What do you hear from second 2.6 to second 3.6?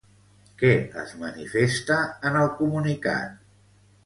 comunicat?